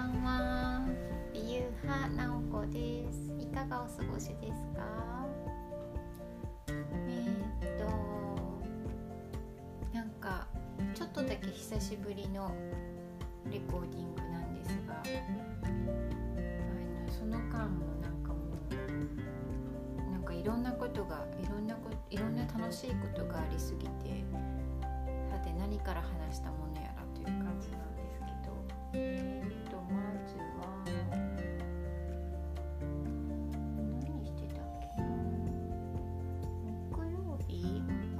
[0.00, 0.80] ばんは。
[1.34, 3.30] 美優派なおこです。
[3.38, 5.26] いかがお過ごしですか？
[6.68, 7.84] えー、っと
[9.92, 10.46] なんか
[10.94, 12.54] ちょっとだけ久しぶりの
[13.50, 15.02] レコーディングなんですが
[15.64, 18.38] あのその間もなんかも
[20.08, 24.24] うなんかいろんなことがいろんなこいろんな楽しいことがありすぎて
[25.30, 29.49] さて何から話したものやらという感じなんですけど
[29.90, 30.70] えー、っとまずは
[34.06, 35.02] 何してたっけ？
[36.90, 37.16] 木曜
[37.48, 37.52] 日。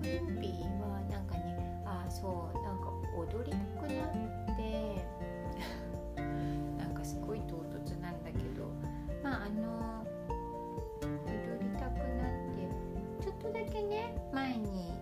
[0.00, 0.44] 木曜日
[0.80, 2.84] はなんかねあそうなんか
[3.16, 4.62] 踊りたくなって。
[6.78, 8.70] なんかすごい唐突なんだけど。
[9.22, 10.06] まああの
[11.02, 11.28] 踊
[11.60, 13.24] りたくなって。
[13.24, 14.92] ちょっとだけね前に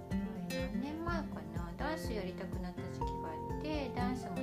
[0.49, 1.71] 何年前かな。
[1.77, 4.43] ダンスやりたくなった時期があってダンスも習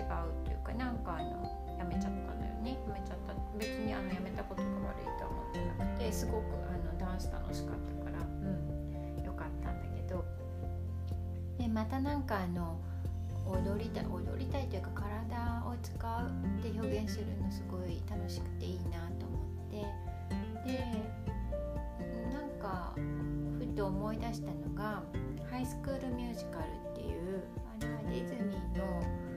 [0.00, 2.78] 違うというかなんかあのやめちゃったのよね。
[2.88, 3.34] やめちゃった。
[3.58, 9.24] 別にあのやめたことが悪いとは思ってなくてすごくあのダンス楽しかったからうん。
[9.24, 10.24] よかったんだけど。
[11.58, 12.78] でまたなんかあの
[13.46, 20.10] 踊りたい踊りたいというか体を使うって表現するのすごい楽しくていいなと思って。
[20.66, 20.84] で
[22.32, 22.94] なんか
[23.58, 25.02] ふと思い出したのが
[25.50, 27.42] 「ハイスクールミュージカル」っていう
[27.80, 29.29] あれはディズニーの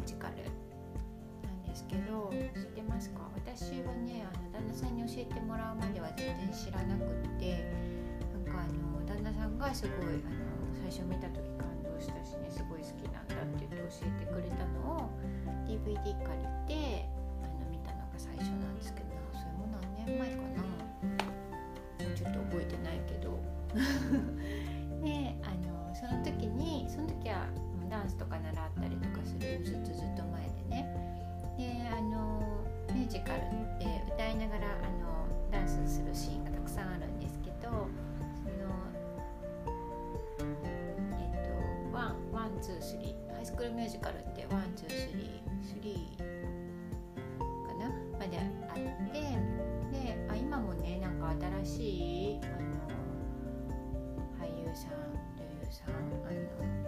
[0.00, 0.36] ミュージカル
[1.44, 3.20] なんですけど知ってますか？
[3.36, 7.68] 私はねあの旦那さんに教えてもらうまでは全然知らなくって
[8.32, 15.12] なんかあの旦那さんがすごいあの最初見た時感動したしねすごい好きなんだって言って教えてくれたのを
[15.68, 16.16] DVD 借り
[16.64, 17.04] て
[17.44, 20.40] あの見たのが最初なんですけどそれも何年前か
[22.08, 22.16] な？
[22.16, 23.36] ちょっと覚えてないけど。
[25.04, 27.46] であのその時にその時は
[27.90, 29.09] ダンスとか習ったりとか
[29.64, 30.78] ずっとずっと前でね。
[31.58, 31.62] で
[31.92, 32.40] あの
[32.94, 33.42] ミュージカルっ
[33.78, 33.84] て
[34.14, 37.88] 歌いながらあのダンスするシーンがたくさんあるんですけどその
[41.18, 43.20] えっと one one two three。
[43.34, 46.22] ハイスクールミュージカルって one two three three
[47.38, 47.90] かな？
[48.18, 48.74] まであっ
[49.10, 49.18] て
[49.90, 51.30] であ今もねなんか
[51.64, 52.84] 新しいあの
[54.38, 54.90] 俳優さん
[55.38, 56.79] 女優さんあの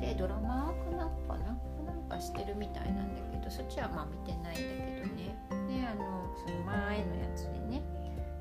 [0.00, 5.36] でドラマかなんかななんかしてるみたいなんだけどそっちはまあ見てないんだけどね。
[5.68, 7.82] であのその前のやつでね。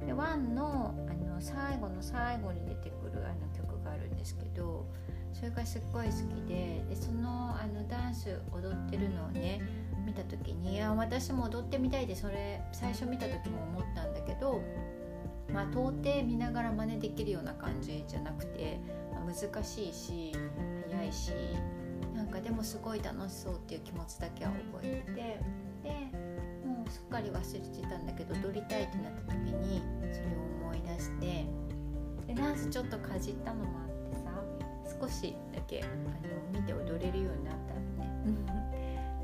[0.06, 4.86] でワンのあの最後の最後に出てくるあの曲があるんですけど
[5.34, 9.62] それがすっごい好きででそのあのダンス踊ってるのをね
[10.06, 14.62] 見た時にいや私も踊ってみたいでそれ最初見た時も思ったんだけど
[15.54, 18.80] まあ到底見ながら真似できるような感じじゃなくて、
[19.12, 20.32] まあ難しいし
[21.00, 21.32] 早いし
[22.14, 25.40] なんかでもすごい楽しそうっていう気持ちだけは覚えてて
[25.84, 25.90] で
[26.68, 30.30] もうすっかり忘れてたんだけど踊りたいってなった時にそれを
[30.68, 31.46] 思い出して
[32.28, 38.60] でダンスちょっとかじったのもあってさ少しだけあの見て踊れるようになったのね。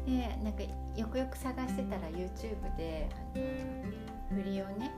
[0.06, 0.64] でなんか
[0.96, 3.38] よくよく探してたら YouTube であ
[4.36, 4.92] の振りをね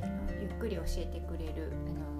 [0.00, 2.13] あのゆっくり教えてくれるあの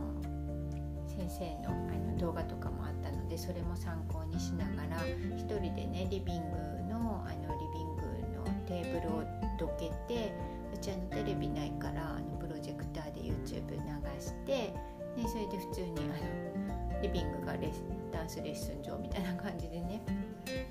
[1.17, 6.57] 先生のあの動画とかもあったのでそれも参考にしながら一人でねリビング
[6.91, 8.03] のあのリビング
[8.37, 9.25] のテーブルを
[9.59, 10.33] どけて
[10.75, 14.75] うちのテレビないからあのプロジェクターで YouTube 流して
[15.17, 17.83] でそれで普通にあのリビングがレス
[18.13, 20.03] ダンスレッスン場みたいな感じでね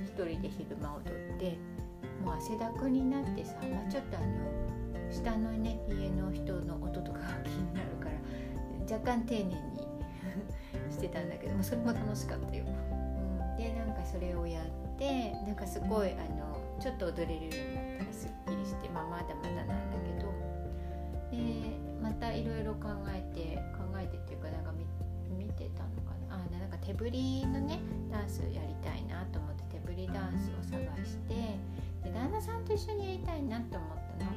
[0.01, 1.57] 一人で昼間踊って
[2.23, 9.72] もう汗だくになってさ、まあ、ちょっとあの下のね家の人の音とかが気になるから若干丁寧に
[11.03, 12.63] してたんだけどもそれも楽しかったよ。
[12.63, 20.31] うん、でなんかそれをやってなんかすごいあのちょっと踊れるようになったらすっきりして、まあ、まだまだなんだけど
[21.31, 24.87] でまたいろいろ考えて考えてっていうかなんか見
[25.35, 27.79] 見てたのかなあなんか手振りのね
[28.11, 31.59] ダンスやりたいなと思って手振りダンスを探して
[32.03, 33.89] で旦那さんと一緒にやりたいなと思っ
[34.19, 34.31] たの。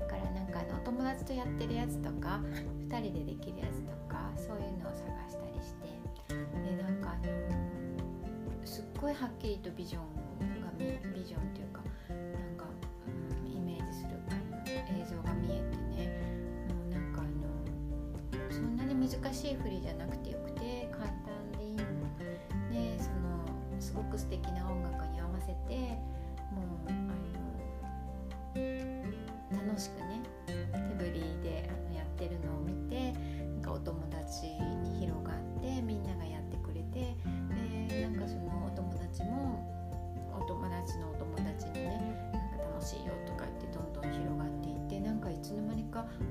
[0.00, 2.40] だからなんかあのお友達とやってるやつとか
[2.88, 5.11] 2人でできるやつとかそういうのを探
[5.62, 5.88] して
[6.76, 10.02] でなんかあのすっごいはっきりとビジョン
[10.60, 11.80] がビジョンっていうか
[12.10, 12.66] なんか、
[13.06, 14.10] うんイメージする
[14.66, 16.20] 映像が見えてね
[16.68, 21.78] もうなんかあのそんなに難しい振りじゃなくてよくて簡単でいいの
[22.70, 23.44] でその
[23.80, 25.98] すごく素敵な音楽に合わせて
[26.52, 27.01] もう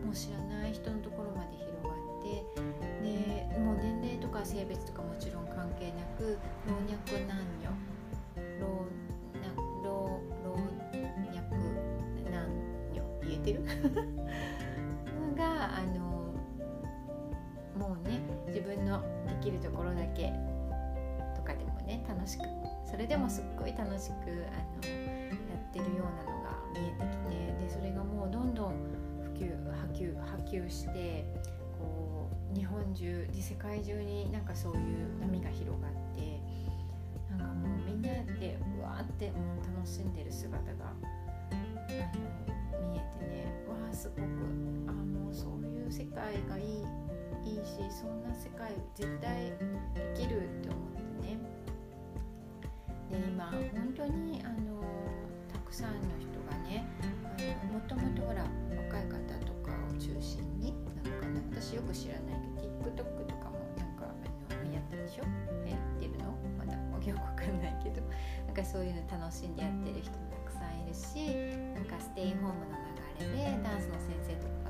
[0.06, 2.44] もう知らない人のところまで広がって
[3.04, 6.38] でもう年齢とか性別とかもちろん関係なく
[6.68, 6.96] 老若
[7.28, 7.70] 男女
[8.60, 8.86] 老
[9.84, 11.42] 老老若
[12.32, 12.48] 男
[12.94, 13.66] 女言えてる？
[15.36, 16.34] があの
[17.78, 20.32] もうね自分のできるところだけ
[21.36, 22.44] とかでもね楽しく
[22.90, 24.46] それでもすっごい楽しくあのや
[25.58, 28.74] ってるようなのが見えてきてでそれがもうどんどん
[29.42, 31.26] 及波及波及して
[31.80, 36.40] こう日本中で世界中になんかそういう波が広がって
[37.30, 38.10] なんかもうみんな
[38.40, 46.84] でうわーってもう楽しんでる姿があの見えてねわあすごくあもうそういう世界がいい
[47.44, 49.52] いいしそんな世界絶対
[49.96, 51.38] できるって思ってね。
[53.10, 54.84] で今本当にあの
[55.52, 56.21] たくさんの人がねあの
[57.68, 60.74] もともとほら若い方とかを中心に
[61.04, 64.06] なのかな私よく知らないけど TikTok とかもなんか
[64.50, 65.24] あのやったでしょ？
[65.68, 66.80] やってるのまだよ
[67.16, 68.02] くわかんないけど
[68.46, 71.36] なんかそういうの楽しんでやってる人もたくさんいるし
[71.76, 72.78] なんかステイホームの
[73.20, 74.61] 流れでダンスの先生とか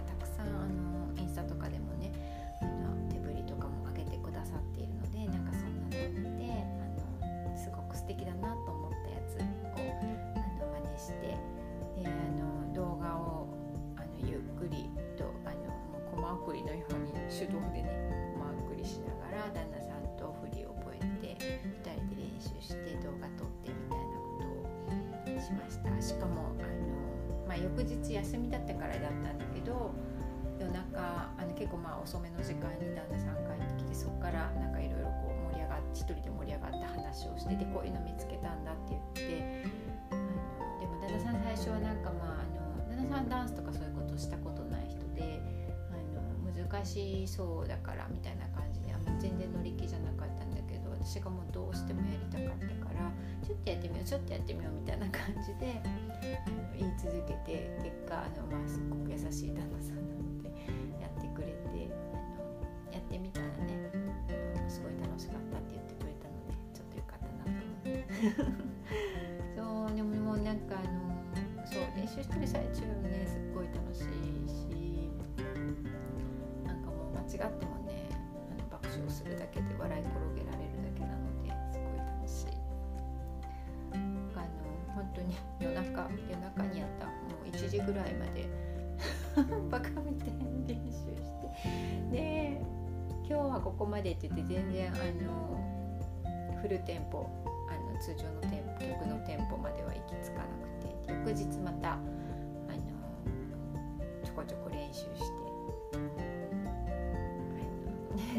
[17.42, 17.90] 手動でね
[18.38, 24.38] コマ送りしながら旦那さんと振りを覚えて2人で練習して動画撮ってみたいなこ
[25.26, 25.90] とをしました。
[25.98, 29.90] しかもあの、まあ、翌日休みだったからだったんだけど
[30.60, 39.66] 夜中あの結構まあ遅めの時間に旦那さん帰ってきてそこからなんかいろいろこう盛り上がって一人で盛り上がった話をしてでこういうの見つけたんだって言って
[40.14, 45.01] あのでも旦那さん最初はなんかまああの旦那さんダンスとかそういうことしたことない人
[46.70, 53.12] 難しそうだからみたいな感じであんま全然乗り気じゃなかったんだけど私がもうどうしてもやりたかったから
[53.46, 55.82] ちょっとやってみようちょっとやってみようみたいな感じで
[56.78, 60.50] 言い続けて結果あの、まあ、すっごく優しい旦那さんなので
[61.02, 63.92] やってくれてあのやってみたらね
[64.68, 68.72] すごい楽しかったって言ってくれたのでちょっとよかったなと思って。
[69.58, 71.12] そうでももうなんかあの
[71.66, 74.91] そう練習してる最中もねすっごい楽しいし
[77.48, 78.10] ってもね
[78.52, 82.48] あの爆笑するだけで笑い転げられるだけなのですごい楽しい。
[83.94, 87.12] あの本当に夜中夜中にやったも
[87.46, 88.50] う1時ぐらいまで
[89.70, 91.50] バカみたいに練習して。
[92.12, 92.62] で
[93.28, 97.30] 今日はここまでって言って全然あのフルテンポ
[97.70, 100.72] あの通常のテンポ曲のテンポまでは行き着かなくて。
[101.12, 102.08] 翌日またあの
[104.24, 105.41] ちょこちょこ練習して。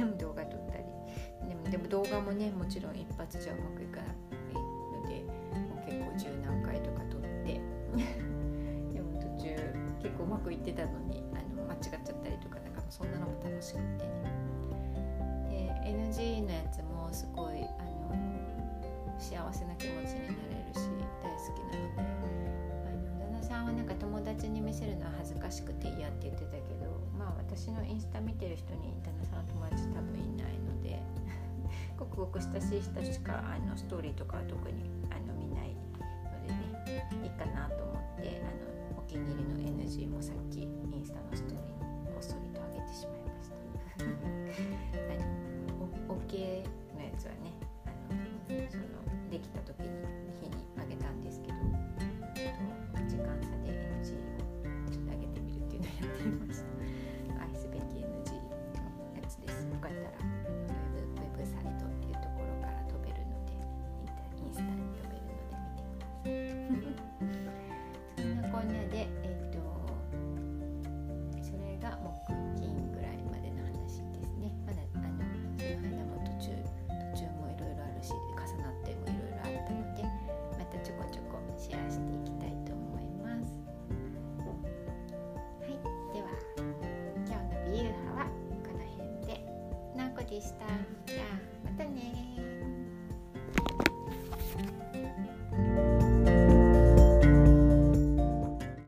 [0.01, 0.85] あの動画撮ったり。
[1.49, 5.23] でもでも動画もねもちろん一発じゃうまくいかないので
[5.59, 7.61] もう結構十何回とか撮って。
[8.93, 9.57] でも途中
[10.03, 14.33] 結構うまくいってたのにあの間違っちゃったりとかなんかそんなのも楽しくてね。
[15.51, 17.93] で NG のやつもすごいあの
[19.19, 20.42] 幸せな気持ちにな
[24.03, 31.01] 友達に見せるのは恥ずかしくて嫌って言ってたけどまあ私のインスタ見てる人に旦那さんの友達多分いないので
[31.97, 41.82] ごくごく親しい人しかあのストーリーとかは特にあの見ないのでねいいかなと思ってあのお気に入りの NG もさっきインスタのストーリーに